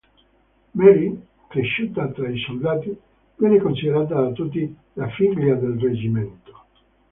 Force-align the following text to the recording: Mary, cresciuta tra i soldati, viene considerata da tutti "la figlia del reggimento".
Mary, 0.73 1.15
cresciuta 1.47 2.07
tra 2.07 2.27
i 2.27 2.39
soldati, 2.39 2.97
viene 3.35 3.59
considerata 3.61 4.19
da 4.19 4.31
tutti 4.31 4.75
"la 4.93 5.07
figlia 5.09 5.53
del 5.53 5.79
reggimento". 5.79 6.63